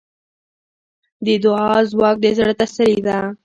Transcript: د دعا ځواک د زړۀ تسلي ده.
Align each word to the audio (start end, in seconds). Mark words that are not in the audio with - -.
د 1.25 1.27
دعا 1.43 1.71
ځواک 1.91 2.15
د 2.23 2.25
زړۀ 2.37 2.53
تسلي 2.59 2.99
ده. 3.07 3.17